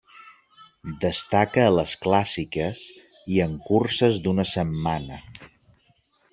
[1.03, 2.83] Destaca a les clàssiques
[3.35, 5.23] i en curses d'una setmana.